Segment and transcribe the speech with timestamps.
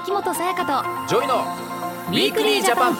[0.00, 2.96] 秋元才加と JOYの Weekly Japan。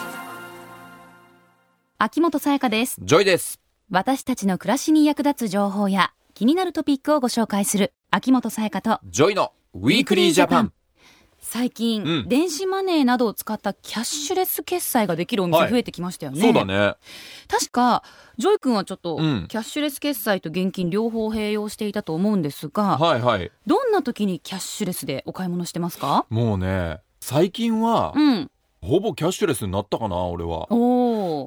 [1.97, 2.97] 秋元才加です。
[3.01, 3.61] JOYです。
[3.89, 10.73] 私たちの暮らしに役立つ情報や気になるトピックをご紹介する秋元才加と JOYの Weekly Japan
[11.51, 12.29] 最近、うん。
[12.29, 15.71] 電子マネーなどを使ったキャッシュレス決済ができるお店はい。
[15.71, 16.95] 増えてきましたよね、そうだね。
[17.49, 18.03] 確か
[18.37, 19.47] JOY君はちょっと、うん。
[19.49, 23.51] キャッシュレス決済と現金両方併用していたと思うんですが、はいはい。
[23.67, 26.27] どんな時にキャッシュレスでお買い物してますか？
[26.29, 28.51] もうね最近はうん。
[28.81, 30.73] ほぼキャッシュレスになったかな俺は。
[30.73, 30.98] おお、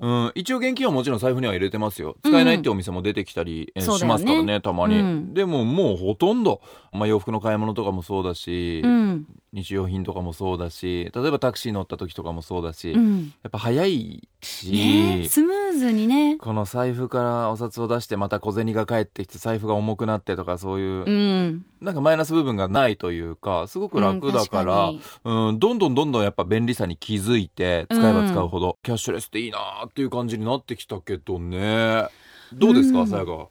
[0.01, 2.17] うん、一応現金はもちろん財布には入れてますよ。
[2.23, 5.33] 使えないってお店も出てきたりしますからねたまに、うん。
[5.33, 9.27] でももうほとんど、まあ、洋服の買い物とかもそうだし、うん。
[9.53, 13.33] 日用品とかもそうだし例えばタクシー乗った時とかもそうだし、やうん。
[13.47, 16.37] っぱ早いし、ねスムーズにね。
[16.37, 21.65] この財布からお札を出してまた小銭が返ってきて財布が重くなってとかそういう、うん。
[21.81, 32.07] なんかマイナス部分がないというかすごく楽だから、うん確うんどんどんどんどんやっぱ便利さに気づいて使えば使うほど、キャッシュレスっていいなーっていう感じになってきたけどね。
[32.53, 33.03] どうですうん。
[33.03, 33.49] かさやか。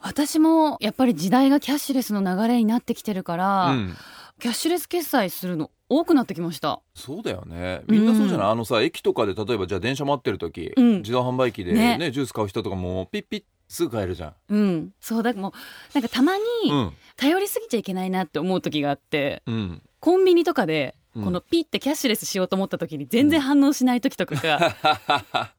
[0.00, 3.96] 私もやっぱり時代がキャッシュレスの流れになってきてるから、うん。
[4.40, 6.80] キャッシュレス決済するの多くなってきました。
[6.94, 7.82] そうだよね。
[7.86, 10.96] みんなそうじゃない、あのさ駅とかで例えばじゃあ電車待ってる時、うん。
[10.98, 12.10] 自動販売機でねね。
[12.10, 14.92] ジュース買う人とかもピッピッすぐ買えるじゃん、うん。
[15.00, 15.52] そうだもう
[15.92, 16.92] なんかたまにうん。
[17.16, 19.82] 頼りすぎちゃいけないなって思う時があってうん。
[20.00, 24.76] コンビニとかでうんこのピッてキャッシュレスしようと思った時に全然反応しない時とかが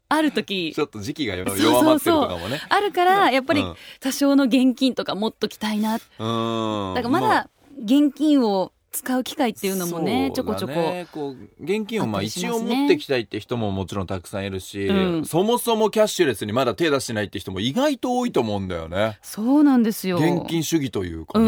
[0.08, 2.62] ある時 ちょっと時期が弱まってるとかもね。
[2.70, 3.76] あるからやっぱりうん。
[4.00, 5.98] 多少の現金とか持っときたいな。
[5.98, 6.94] だうん。
[6.96, 7.50] からまだ
[7.84, 10.74] 現金を使う機会っていうのもねちょこちょこ
[11.12, 15.26] こう現金をまあ一応持ってきたいって人ももちろんたくさんいるし、うん。
[15.26, 19.20] そもそもキャッシュレスにまだ手出してないって人も意外と多いと思うんだよね。
[19.22, 20.18] そうなんですよ。
[20.18, 21.46] 現金主義というかね。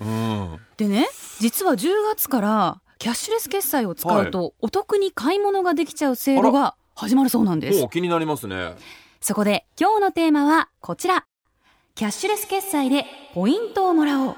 [0.00, 0.50] うん。
[0.52, 7.88] うん、でね実は10月からキャッシュレス決済を使うとお得に買い物ができちゃう制度が始まるそうなんです。
[7.90, 8.74] 気になりますね。
[9.22, 11.24] そこで今日のテーマはこちら。
[11.94, 14.36] キャッシュレス決済でポイントをもらおう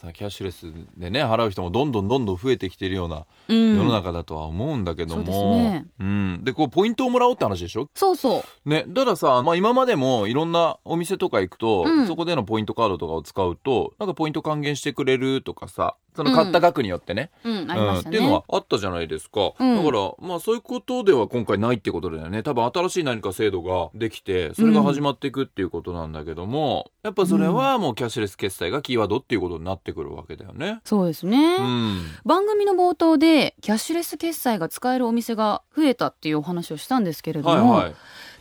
[0.00, 3.76] さあキャッシュレスでね払う人もどんどんどんどん増えてきてるようなうん。
[3.76, 5.38] 世の中だとは思うんだけども、そうです
[5.72, 5.86] ね。
[5.98, 7.90] うん、でこうポイントをもらおうって話でしょ？
[7.94, 8.68] そうそう。
[8.68, 12.06] ね、だからさ、まあ、今までもいろんなお店とか行くと、うん。
[12.06, 17.98] そこでのポイントカードとかを使うとなんかポイント還元してくれるとかさその買った額によってね,、うんうん。
[17.98, 19.84] っていうのはあったじゃないですか、うん。
[19.84, 22.42] だからまあそういうことでは今回ないってことだよね。
[22.42, 30.80] 多分新しい何か制度ができてそれが始まっていくっていうことなんだけども、やっぱそれはもうキャッシュレス決済がキーワードっていうことになってくるわけだよね。
[30.84, 37.94] そうですね、うん、番組の冒頭でキャッシュレス決済が使えるお店が増えたっていうお話をしたんですけれども、はいはい。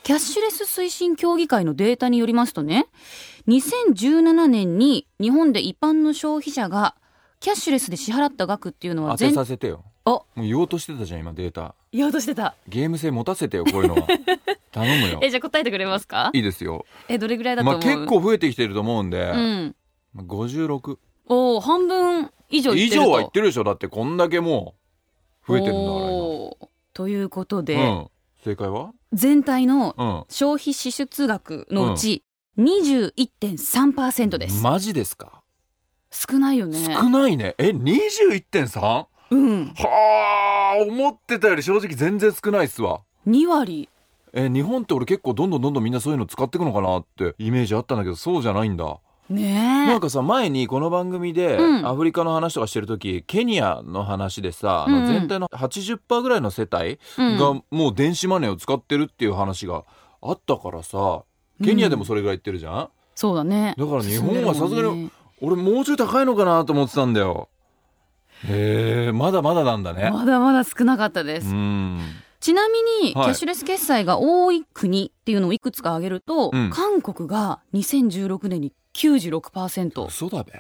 [0.04, 2.88] キャッシュレス推進協議会のデータによりますとね
[3.48, 6.96] 2017年に日本で一般の消費者が
[7.40, 9.84] キャッシュレスで支払った額っていうのは当て全させてよ。
[10.06, 10.10] あ。
[10.10, 11.74] もう言おうとしてたじゃん今データ。
[11.92, 12.56] 言おうとしてた。
[12.68, 14.08] ゲーム性持たせてよこういうのは。
[14.72, 15.20] 頼むよ。
[15.24, 16.32] えじゃあ答えてくれますか？
[16.34, 16.86] いいですよ。
[17.08, 19.76] えどれぐらいだとまあ思う、結構増えてきてると思うんで、うん。
[20.14, 20.98] まあ56
[21.30, 23.08] おお半分以上い以ってると。
[23.08, 23.64] 上はいってるでしょ。
[23.64, 24.76] だってこんだけも
[25.48, 28.08] う増えてるんだからということで、今、うん、
[28.44, 28.92] 正解は？
[29.14, 32.24] 全体のうん消費支出額のうち
[32.58, 35.42] 21.3%です、マジですか？
[36.12, 36.78] 少ないよね。
[36.84, 37.56] 少ないね。
[37.60, 39.06] え 21.3?
[39.32, 39.74] うん。
[39.76, 43.02] はあ思ってたより正直全然少ないっすわ。
[43.28, 43.88] 2割。
[44.34, 49.88] え日本って俺結構どんどんどんどんみんなそういうの使っていくのかなってイメージあったんだけどそうじゃないんだねえ。
[49.88, 51.88] なんかさ前にこの番組でうん。
[51.88, 54.94] アフリカの話とかしてる時、ケニアの話でさ、あうん。
[54.96, 57.38] うんの全体の80%ぐらいの世帯うん。
[57.38, 59.84] がもう電子マネーを使ってるっていう話が
[60.22, 61.24] あったからさ
[61.64, 63.76] ケニアでもそれぐらい言ってるじゃん、そうだね。
[63.78, 67.50] だから日本はさすがに俺もうちょい高いのかなと思ってたんだよ。
[68.48, 70.10] へえまだまだなんだね。
[70.12, 72.00] まだまだ少なかったでうす、ん。
[72.40, 73.26] ちなみに、はい。
[73.26, 76.70] キャッシュレス決済が多い国っていうのをいくつか挙げると、うん。
[76.70, 80.54] 韓国が2016年に96%嘘だべ。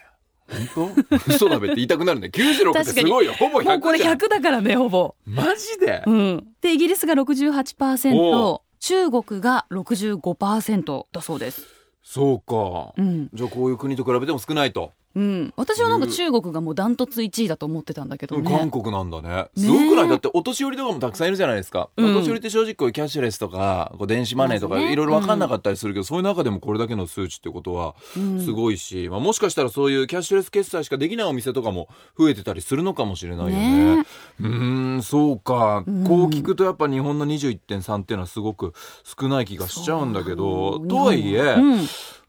[0.76, 1.16] 本当？
[1.28, 2.30] 嘘だべって言いたくなるね。
[2.30, 3.34] 96ってすごいよ。
[3.34, 3.80] ほぼ100じゃん。
[3.80, 6.04] もうこれ100だからねほぼ、マジで？
[6.08, 11.68] うん、でイギリスが68%お中国が65%だそうです。
[12.02, 12.94] そうか。
[12.98, 18.50] うん、じゃあこういう国と比べても少ないとうん、私はなんか中国がもうダントツ1位だと思ってたんだけどね。
[18.50, 19.30] 韓国なんだね。
[19.30, 20.10] ねすごくない。
[20.10, 22.16] だってお年寄りとかもたくさんいるじゃないですか、うん。
[22.16, 28.40] お年寄りって正直こういうキャッシュレスとかこう電子マネーとかいろいろ分かんなかったりするけど、そういう中でもこれだけの数値ってことはうん。
[28.40, 33.96] すごいし、まあ、もしかしたらそういうキャッシュレス決済しかできないお店とかも増えてたりするのかもしれないよね。
[33.98, 34.06] ね
[34.40, 36.04] うーんそうか、うん。
[36.04, 38.74] こう聞くとやっぱ日本の21.3っていうのはすごく
[39.04, 41.80] 少ない気がしちゃうんだけどとはいえ、うん。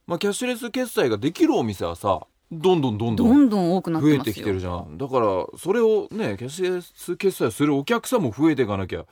[0.07, 4.99] まあ、キャッシュレス決済ができるお店はさどんどんどんどどんんどん多くなって増えてきてるじゃん。
[4.99, 9.05] だからそれをねキャッシュレス決済するお客さんも増えていかなきゃ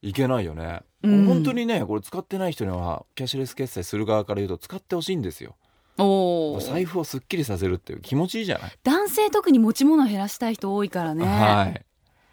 [0.00, 1.26] いけないよね、うん。
[1.26, 5.56] 本当にねこれ使ってない人にはキャッシュレス決済する側から言うと使ってほしいんですよ。
[5.98, 6.60] おー。
[6.60, 11.84] 財布をすっきりさせるっていう気持ちいいじゃない、男性特に持ち物減らしたい人多いからね、はい。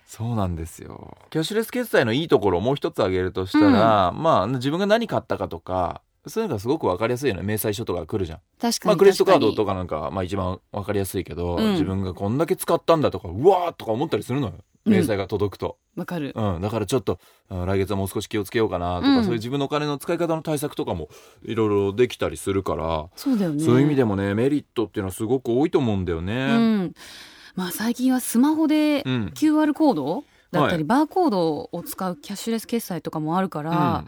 [0.05, 1.17] そうなんですよ。
[1.31, 7.41] キャッシュレス決済のいいところをもう一つ挙げるとしたら、まあ自分が何買ったかとかそういうのがすごく分かりやすいよね。
[7.43, 8.39] 明細書とか来るじゃん。
[8.59, 11.71] 確かにまあ、クレジットカード確とかなんか、まあ、一番わかりやすいけど、うん。
[11.73, 14.53] 自分がこんだけ使ったんだとかうわーとか思ったりするのよ。
[14.85, 14.93] うん。
[14.93, 16.55] 明細が届くと、かにわかる。
[16.55, 16.61] うん。
[16.61, 17.19] だからちょっと
[17.49, 19.23] うん来月はもう少し気をつけようかなとか、うん。
[19.23, 21.09] そういう自分のお金の使い方の対策とかも
[21.43, 23.63] いろいろできたりするから、そうだよね。
[23.63, 26.57] そういう意味でもねメリットっていうのはすごく多いと思うんだようね。
[26.85, 26.93] ん。
[27.55, 29.31] まあ最近はスマホでうん。
[29.35, 30.83] QR コードだったり、はい。
[30.85, 34.07] バーコードを使うキャッシュレス決済とかもあるから、うん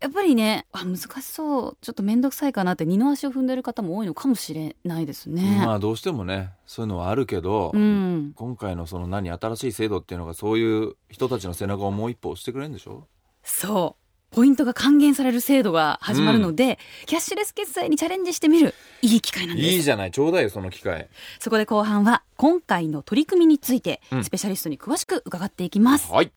[0.00, 1.76] やっぱりねあ難しそう。
[1.80, 5.62] ちょっと面倒くさいかなって二の足を踏んでる方も多いのかもしれないですね。
[5.64, 13.06] まあどうしてもねそういうのはあるけど、うん、今回のその何新しい制度っていうのがそういう人たちの背中をもう一歩押してくれるんでしょ？
[13.42, 14.02] そう。
[14.34, 19.68] ポイントが還元される制度が始まるので、キャッシュレス決済にチャレンジしてみるいい機会なんです。
[19.68, 21.08] いいじゃないちょうだいよその機会。
[21.38, 24.24] そこで後半は今回の取り組みについてうん。
[24.24, 26.32] スペシャリストに詳しく伺っていきます、はい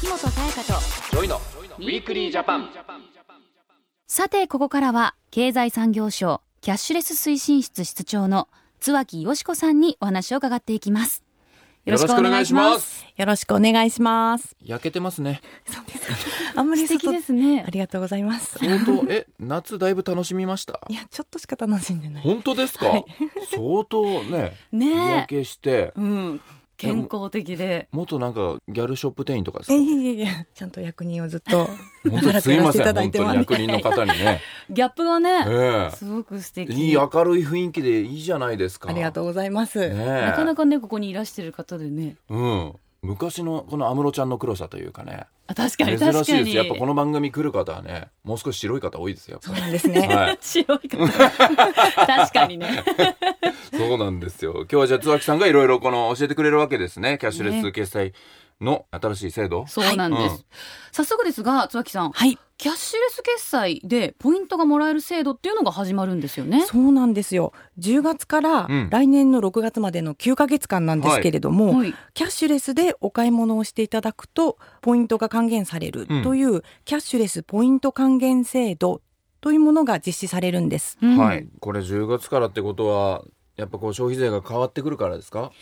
[0.00, 0.80] 秋元才加と
[1.10, 1.36] JOYの
[1.78, 2.70] Weekly Japan。
[4.06, 8.48] さてここからは経済産業省キャッシュレス推進室室長の
[8.80, 11.22] 津脇よし子さんにお話を伺っていきます。
[11.84, 13.06] よろしくお願いします。
[13.16, 14.54] よろしくお願いします。
[14.64, 15.40] 焼けてますね。
[15.66, 16.14] そうですか。
[16.60, 18.58] あんまり素敵外ですねありがとうございます。
[18.58, 19.04] 相当？
[19.08, 20.80] え夏だいぶ楽しみました？
[20.88, 22.22] いや、ちょっとしか楽しんでない。
[22.22, 23.04] 本当ですか、はい。
[23.52, 25.70] 相当ね日ね焼けして。
[25.70, 26.40] えうん
[26.78, 27.88] 健康的で。
[27.92, 29.82] 元なんかギャルショップ店員とかですえか？
[29.82, 31.66] いえいえいえ、ちゃんと役人をずっと
[32.08, 34.40] 本当にすいません本当に役人の方にね。
[34.70, 36.72] ギャップがね、えすごく素敵。
[36.72, 38.88] えいい明るい雰囲気でいいじゃないですか。
[38.88, 39.78] ありがとうございます。
[39.80, 40.22] ねえ。
[40.26, 42.16] なかなかねここにいらしてる方でね。
[42.30, 45.26] うん昔のこの安室ちゃんの黒さというかね。
[45.46, 46.56] あ確かに珍確かにしいです。
[46.56, 49.40] やっぱこの番組来る方はねもう少し白い方多いですよ。
[49.44, 50.00] やっぱそうなんですね。
[50.08, 50.38] はい。
[50.40, 51.06] 白い方。
[52.06, 52.84] 確かにね。
[53.72, 54.52] そうなんですよ。
[54.52, 57.18] 今日はじゃあ津脇さんがいろいろこの教えてくれるわけですね。
[57.20, 57.72] キャッシュレスね。
[57.72, 58.12] 決済
[58.60, 60.44] の新しい制度、そうなんです、はいうん。
[60.92, 62.10] 早速ですが津脇さん。
[62.10, 62.38] はい。
[62.56, 66.66] キャッシュレス決済でポイントがもらえる制度っていうのが始まるんですよね。
[66.66, 67.52] そうなんですよ。
[67.78, 68.88] 10月からうん。
[68.90, 71.94] 来年の6月までの9ヶ月間なんですけれども、はい。
[72.14, 79.02] キャッシュレスでお買い物をしていただくと、ポイントが還元されるという、キャッシュレスポイント還元制度
[79.40, 80.98] というものが実施されるんです。
[81.00, 81.46] うんはい。
[81.60, 83.22] これ10月からってことは
[83.54, 85.52] やっぱこう消費税が変わってくるからですか？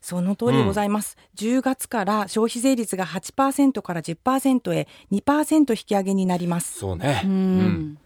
[0.00, 1.16] その通りでございます。
[1.36, 6.78] 10月から消費税率が8%から10%へ2%引き上げになります。
[6.78, 7.98] そうねうん、うん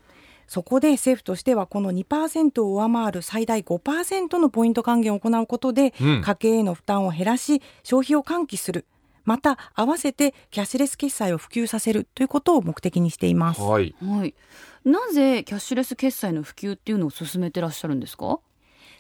[0.50, 8.84] そこで政府としてはこの2%を上回る最大5%のポイント還元を行うことで、うん家計への負担を減らし消費を喚起する。
[9.25, 13.60] また合わせてキャッシュレス決済を普及させるということを目的にしています。
[13.60, 14.34] はいはい
[14.84, 18.40] なぜキャッシュレス決済の普及っていうのを進めてらっしゃるんですか、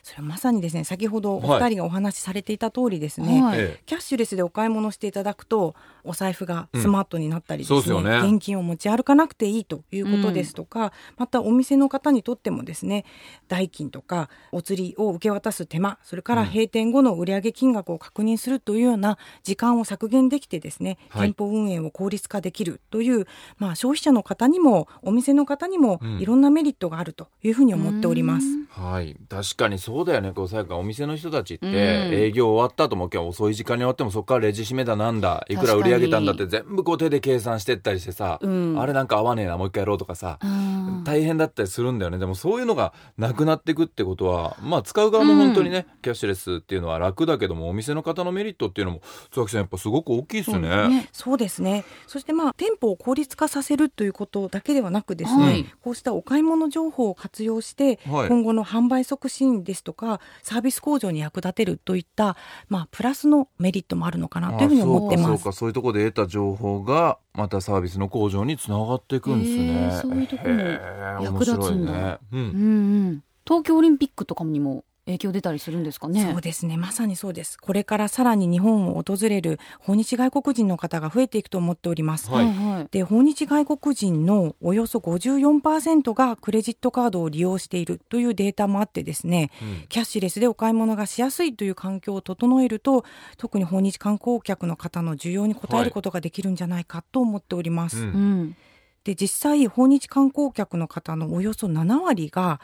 [0.02, 3.58] それはまさにですね先ほどおはい二人がお話しされていた通りですね、はい。
[3.58, 3.82] ええ。
[3.86, 5.74] キャッシュレスでお買い物していただくと
[6.04, 8.18] お財布がスマートになったりですね,、うんすよね。
[8.18, 13.04] 現金を持ち歩かなくていいということですとか、またお店の方にとってもですね
[13.48, 21.28] 代金とかお釣りを受け渡す手間それから閉店後の売上金額を確認するというような時間を削減できてですね、はい。
[21.28, 23.26] 店舗運営を効率化できるという、
[23.58, 26.20] まあ、消費者の方にもお店の方にもうん。
[26.20, 28.46] いろんなメリットがあるというふうに思っております。
[28.70, 29.16] はい。
[29.28, 31.74] 確かにそうだよねこうさやかお店の人たちってうん。
[31.74, 38.80] 営業終わった後も今日遅い時間に終わってもそこからレジ締めだなんだいくら売り上げたんだって全部こう手で計算してったりしてさ、うん。
[38.80, 42.18] あれなんか合わねえなもう一回やろうとかさ、うん大変だったりするんだよね。
[42.18, 49.00] でもそういうのがなくなっていくってことはまあ使う側も本当にね、キャッシュレスっていうのは楽だけどもお店の方のメリットっていうのも
[49.48, 50.88] さんやっぱすごく大きいですね。
[50.88, 51.08] ね。
[51.12, 51.84] そうですね。
[52.06, 58.28] そしてまあ店舗を効率化させるということだけではなくですね、はいこうしたお買い物情報を活用して、はい。
[58.28, 62.36] 今後の販売促進ですとかサービス向上に役立てるといった
[62.68, 65.48] まあプラスのメリットもあるのかなというふうに思ってます。
[65.48, 70.00] あそところで得た情報がまたサービスの向上につながっていくんですへねー。
[70.02, 72.18] そういうとこもへー役立つんだね。
[72.32, 76.30] ううんんうん東京オリンピックとかにも影響出たりするんですかね？
[76.32, 76.76] そうですね。
[76.76, 77.58] まさにそうです。
[77.58, 82.88] これからさらに日本を訪れる訪日外国人の方が増えていくと思っております、はいはい。
[82.90, 89.86] で訪日外国人のおよそ54%がクレジットカードを利用しているというデータもあってですねうん。
[89.88, 93.04] キャッシュレスでお買い物がしやすいという環境を整えると
[93.36, 97.98] 特に訪日観光客の方の需要に応えることができるんじゃないかと思っております。
[97.98, 98.04] うん。
[98.04, 98.56] うん。
[99.04, 102.60] で実際訪日観光客の方のおよそ7割がまあ、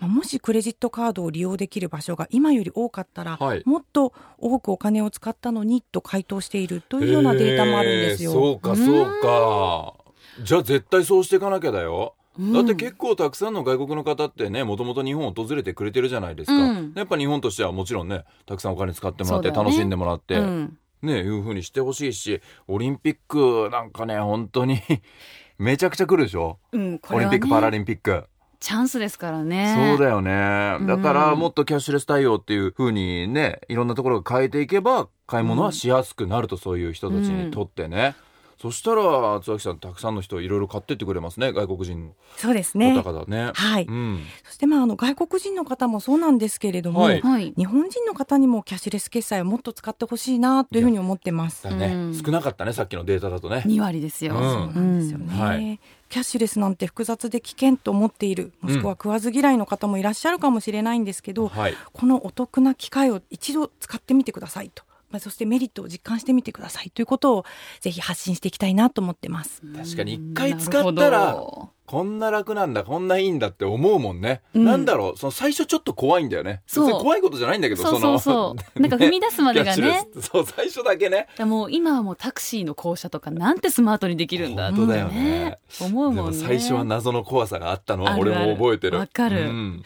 [0.00, 3.62] もしクレジットカードを利用できる場所が今より多かったら、はい。
[3.66, 8.32] もっと多くお金を使ったのにと回答しているというようなデータもあるんですよ。
[8.32, 9.94] そうかそうか。
[10.42, 12.14] じゃあ絶対そうしていかなきゃだよ。
[12.38, 16.92] だって結構たくさんの外国の方ってねもともと日本を訪れてくれてるじゃないですか、うん。
[16.96, 20.78] やっぱ日本としてはもちろんねたくさんお金使ってもらって楽しんでもらって、うん。
[21.02, 24.80] ねいう風にしてほしいしオリンピックなんかね本当に
[25.58, 28.24] めちゃくちゃ来るでしょ、うん、こオリンピックパラリンピック、
[28.60, 29.94] チャンスですからね。
[29.96, 30.76] そうだよね。
[30.80, 30.86] うん。
[30.86, 38.14] だからもっとキャッシュレス対応っていう風にねいろんなところが変えていけば買い物はしやすくなると、そういう人たちにとってね、
[38.60, 42.92] そしたら津脇さんたくさんの人いろいろ買ってってくれますね外国人そうですね。
[42.92, 43.52] の方々ね。
[43.54, 47.20] はい、うん、そしてまああの外国人の方もそうなんですけれども、はい。
[47.22, 47.54] はい。
[47.56, 51.64] 日本人の方にもキャッシュレス決済をもっと使ってほしいなというふうに思ってます。
[51.64, 52.14] だね、うん。
[52.14, 53.62] 少なかったねさっきのデータだとね。
[53.66, 54.34] 2割ですよ。
[54.34, 54.40] うん。
[54.40, 55.80] そうなんですよね、うんはい。
[56.10, 67.44] キャッシュレスなんて複雑で危険と思っているもしくは食わず嫌いの方もいらっしゃるかもしれないんですけど、はい、このお得な機会を一度使ってみてくださいと、まあ、そしてメリットを実感してみてくださいということを
[67.80, 69.62] ぜひ発信していきたいなと思ってます。
[69.76, 71.70] 確かに一回使ったらど。
[71.90, 74.64] こんな楽なんだこんないいんだって思うもんね、うん。
[74.64, 76.62] なんだろうその最初ちょっと怖いんだよね。
[76.68, 77.00] そう。
[77.00, 78.80] 怖いことじゃないんだけどそうそうそう。
[78.80, 80.06] なんか踏み出すまでがね。
[80.22, 81.26] そう最初だけね。
[81.36, 85.58] でもう今はもうタクシーの降車とかなんてスマートにできるんだ本当だよね。
[85.80, 86.36] 思うもんね。
[86.36, 88.96] 最初は謎の怖さがあったのは俺も覚えてる。
[88.96, 89.48] わかる。
[89.48, 89.82] うん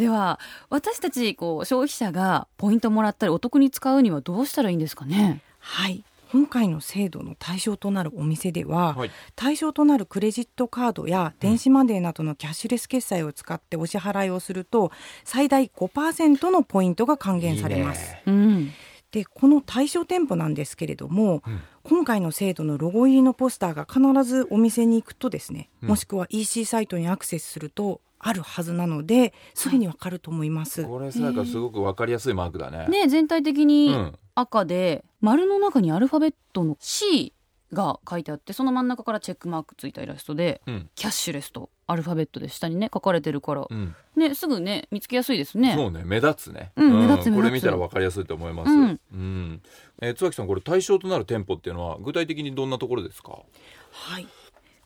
[0.00, 0.38] では
[0.68, 5.40] 私たちこう消費者がポイントもらったりお得に使うにはどうしたらいいんですかね？
[5.58, 14.90] はい今回の制度の対象となるお店では、はい対象となるクレジットカードや電子マネーなどのキャッシュレス決済を使ってお支払いをすると
[15.24, 18.02] 最大5%のポイントが還元されます。
[18.02, 18.70] いいねうん。
[19.12, 30.84] でこの対象店舗なんですけれども、うん今回の制度のロゴ入りのポスターが必ずお店に行くとですね、うんもしくは EC サイトにアクセスするとあるはずなのですぐにわかると思います。
[30.84, 32.86] これさなんかすごくわかりやすいマークだね。
[32.88, 34.18] ね全体的うにん。
[34.34, 37.32] 赤で丸の中にアルファベットの C
[37.72, 40.90] が書いてあってその真ん中からチェックマークついたイラストでうん。
[40.94, 43.66] キャッシュレスとアルファベットで下にね書かれてるから。
[43.68, 43.94] うん。
[44.16, 45.74] ねすぐね見つけやすいですね。
[45.74, 49.00] そうね目立つね、うん目立つこれ見たらわかりやすいと思います、うん。
[49.12, 49.62] うん。
[50.00, 53.38] えー、津脇さんこれ対象となる店舗っていうのは具体的にどんなところですか？
[53.92, 54.26] はい、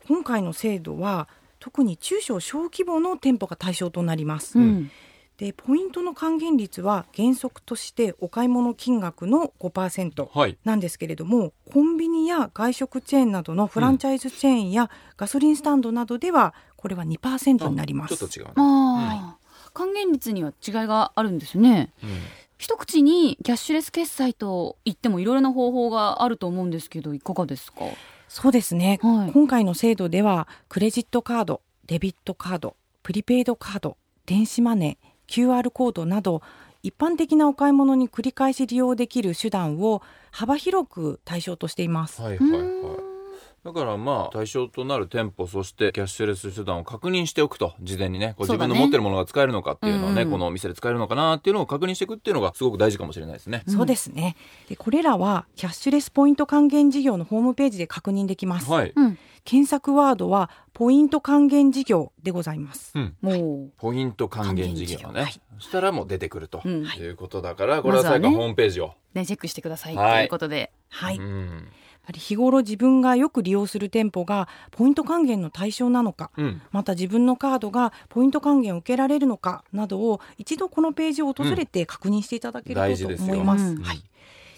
[0.07, 1.29] 今回の制度は
[1.61, 4.59] 特に中小小規模の店舗が対象となります。
[4.59, 4.91] うん
[5.37, 18.19] でポイントの還元率は原則としてお買い物金額の5%はいなんですけれどもコンビニや外食チェーンなどのフランチャイズチェーンやガソリンスタンドなどではこれは2%になります。
[18.19, 21.95] ちょっと違うね、ああ、還元率には違いがあるんですね。
[22.05, 22.11] うん
[22.59, 27.87] 一口にキャッシュレス決済と言ってもいろいろな方法があると思うんですけどいかがですか？
[28.31, 29.33] そうですね、はい。
[29.33, 36.41] 今回の制度ではクレジットカードデビットカードプリペイドカード電子マネー QR コードなど
[36.85, 42.23] 一般的なお買い物に繰り返し利用できる手段を幅広く対象としています。
[42.23, 42.61] はいはいはい。
[42.61, 43.20] うん
[43.65, 50.33] だからまあ対象となる店舗そしてキャッシュレス手段を確認しておくと事前にねこう自分の持ってるものが使えるのかっていうのをねうんうん。
[50.33, 53.63] このお店で使えるのかなっていうのを確認していくっていうのがすごく大事かもしれないですね。
[53.67, 54.37] そうですね。
[54.69, 58.71] でこれらはキャッシュレスポイント還元事業のホームページで確認できます。
[58.71, 62.93] はい、うん、検索ワードはポイント還元事業でございます。
[62.95, 65.41] うん、もう、ポイント還元事業ね、はい。
[65.59, 66.85] そしたらもう出てくると、うん。
[66.87, 69.95] い、うことだからこれは最後ホームページを、ねチェックしてください。
[69.95, 70.25] とはい。
[70.25, 70.73] いうことで。
[70.89, 71.69] はい、やっうん。
[71.69, 71.75] ぱ
[72.11, 76.63] り日頃自分がよく利用する店舗がポイント還元の対象なのか、うん。
[76.73, 83.65] また自分のカードがポイント還元を受けられるのかなどを一度このページを訪れて確認していただける大と思います。
[83.65, 83.83] うん。
[83.83, 84.03] はい。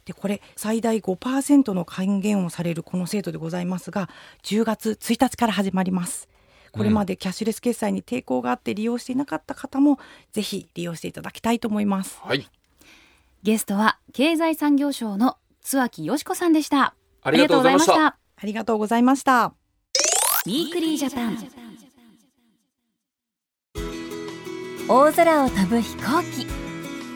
[0.04, 4.10] でこれ最大5%の還元をされるこの制度でございますが
[4.42, 6.28] 10月1日から始まります。
[6.72, 9.98] これまでキャッシュレス決済に抵抗があって利用していなかった方も
[10.32, 12.18] ぜひ利用していただきたいと思います。
[12.22, 12.48] はい。
[13.42, 16.94] ゲストは経済産業省の津脇よしこさんでした。
[17.22, 18.06] ありがとうございました。
[18.06, 19.54] ありがとうございました。
[20.44, 21.38] Weekly Japan。
[24.88, 26.46] 大空を飛ぶ飛行機。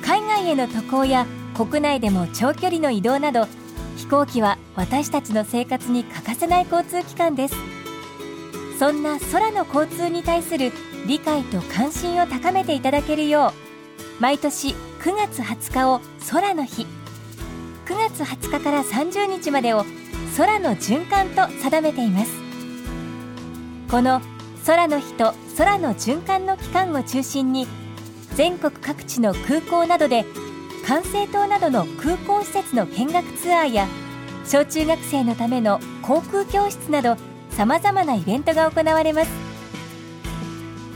[0.05, 3.49] 海外への渡航や国内でも長距離の移動など
[3.97, 7.57] 飛行機は私たちの生活に欠かせない交通機関です。
[8.79, 10.71] そんな空の交通に対する
[11.09, 13.53] 理解と関心を高めていただけるよ
[14.19, 14.69] う毎年
[15.01, 16.87] 9月20日を空の日
[17.87, 19.85] 9月20日から30日までを
[20.37, 22.33] 空の循環と定めています。
[23.89, 24.21] この
[24.67, 27.69] 空の日と空の循環の期間を中心に
[28.35, 30.25] 全国各地の空港などで
[30.85, 33.87] 管制塔などの空港施設の見学ツアーや
[34.45, 37.17] 小中学生のための航空教室など
[37.51, 39.31] さまざまなイベントが行われます。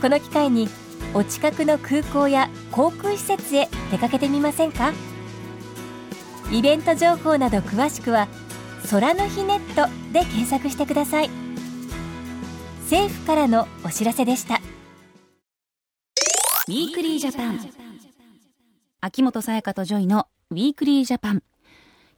[0.01, 0.67] この機会に
[1.13, 4.91] お近くの空港や航空施設へ出かけてみませんか？
[6.51, 8.27] イベント情報など詳しくは
[8.89, 11.29] 空の日ネットで検索してください。
[12.83, 14.55] 政府からのお知らせでした。
[16.67, 17.59] Weekly Japan。
[18.99, 21.43] 秋元才加と JOYの Weekly Japan。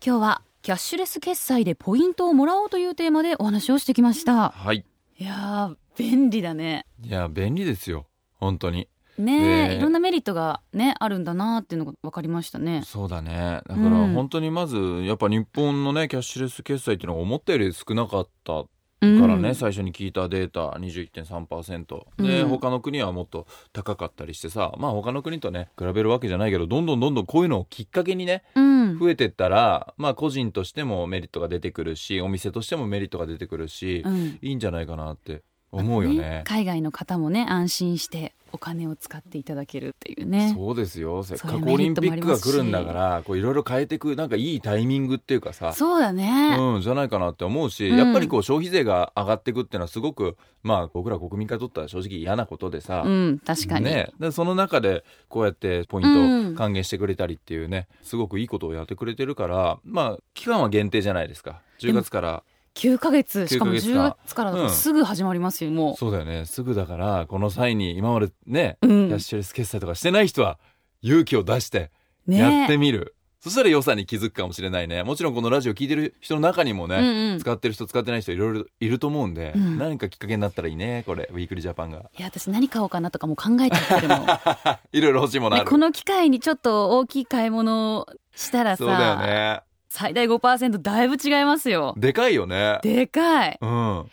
[0.04, 4.50] 今日はキャッシュレス決済でポイントをもらおうというテーマでお話をしてきました。
[4.50, 4.84] はい。
[5.20, 6.88] いやー便利だね。
[7.04, 8.08] いや便利ですよ。
[8.40, 9.78] 本当にねえ、ねえ。
[9.78, 12.82] いろんなメリットがねあるんだなっていうのが分かりましたね。
[12.86, 13.62] そうだね。
[13.68, 14.14] だからうん。
[14.14, 18.66] 本当にまずやっぱ日本のねキャッシュレス決済っていうのが思ったより少なかった
[19.06, 22.48] うんからね、最初に聞いたデータ21.3%で、うん。
[22.48, 28.98] 他の国はもっと高かったりしてさまあ他の国とね比べるわけじゃないけどどんどんどんどんこういうのをきっかけにねうん。
[28.98, 34.40] 増えてったらまあ個人としてもメリットが出てくるしお店としてもメリットが出てくるし、うん。
[34.42, 35.42] いいんじゃないかなって
[35.72, 36.44] 思うよね。
[36.46, 40.54] 海外の方もね安心してお金を使っていただけるっていうね。
[40.56, 41.24] そうですよ。
[41.24, 45.74] せっかくオリンピックが来るんだからこういろいろ変えていくなんかいいタイミングっていうかさ。
[45.74, 47.98] そうだね、うん、じゃないかなって思うし、うん。
[47.98, 61.62] やっぱりこう消費税が上がっていくっていうのはすごくまあ僕ら国民からとったら正直嫌なことでさ、うん確かに、ね、でその中でこうやってポイント還元してくれたりっていうね、すごくいいことをやってくれてるからまあ期間は限定じゃないですか。
[61.80, 62.44] 10月から
[62.76, 66.46] 9ヶ月しかも9ヶ月10か月からすぐ始まりますよ、もそうだよね。
[66.46, 69.08] すぐだからこの際に今までね、う、うん。
[69.10, 70.60] キャッシュレス決済とかしてない人は
[71.02, 71.92] 勇気を出して
[72.28, 72.38] ね。
[72.38, 75.04] やってみる、そしたら良さに気づくかもしれないね。
[75.04, 77.40] もちろんこのラジオ聞いてる人の中にもね、うんうん。
[77.40, 79.78] 使ってる人使ってない人いろいろいると思うんで、うん。
[79.78, 82.10] 何かきっかけになったらいいねこれ Weekly Japan が。
[82.18, 84.16] いや私何買おうかなとかも考えちゃってるも。
[84.16, 84.20] ん
[84.98, 89.62] いろいろ欲しいものある、ねこの機会にちょっと大きい買い物をしたらそうだよさ、ね
[89.94, 91.94] 最大5%だいぶ違いますよ。
[91.98, 92.80] でかいよね。
[92.82, 93.60] でかい。
[93.62, 94.06] うん。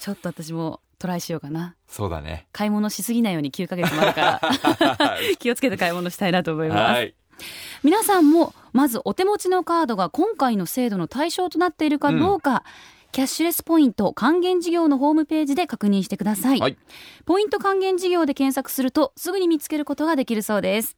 [0.00, 1.76] ちょっと私もトライしようかな。
[1.86, 2.48] そうだね。
[2.50, 5.16] 買い物しすぎないように9ヶ月もあるから。
[5.38, 7.14] 気をつけて買い物したいなと思います、はい。
[7.84, 12.64] 皆さんもまずお手持ちのカードが今回の制度の対象となっているかどうか、
[13.12, 16.76] キャッシュレスポイント還元事業のホームページで確認してください、はい。
[17.26, 20.96] ポイント還元事業で検索するとすぐに見つけることができるそうです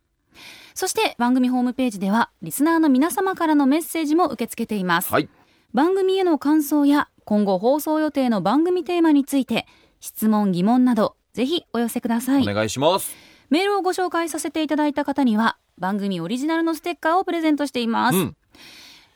[0.74, 5.28] そして番組ホームページではリスナーの皆様からのメッセージも受け付けています、はい。
[5.72, 9.66] 番組への感想や今後放送予定の番組テーマについて
[10.00, 12.42] 質問疑問などぜひお寄せください。
[12.42, 13.14] お願いします。
[13.50, 18.36] メールをご紹介させていただいた方には番組オリジナルのステッカーをプレゼントしています、うん。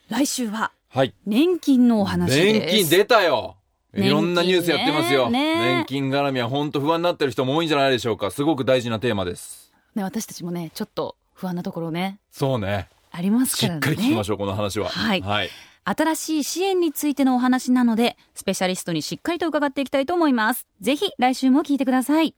[0.09, 1.14] 来週ははい。
[1.27, 2.67] 年金のお話です。
[2.67, 3.57] 年金出たよ。
[3.95, 5.77] いろんなニュースやってますよ、ねね。
[5.77, 8.31] 年金絡みは本当不安になってる人も多いんじゃないでしょうか。
[8.31, 9.73] すごく大事なテーマです。
[9.95, 12.20] ね私たちもねちょっと不安なところね。
[12.30, 12.88] そうね。
[13.11, 13.78] ありますしからね。
[13.78, 14.88] っかり聞きましょうこの話は。
[14.88, 15.20] はい。
[15.20, 15.50] はい、
[15.85, 20.66] 新しい支援についてのお話なのでスペシャリストにしっかりと伺っていきたいと思います。
[20.80, 22.35] ぜひ来週も聞いてください。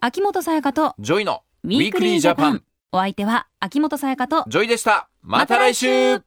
[0.00, 2.62] 秋元才加と JOYの Weekly Japan。
[2.92, 5.08] お相手は秋元才加と JOYでした。
[5.22, 6.20] また来週。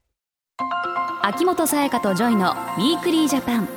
[1.22, 3.68] 秋元才加と JOYの Weekly Japan。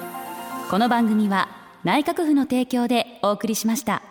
[0.71, 1.49] この番組は
[1.85, 4.03] 内閣府の提供でお送りしました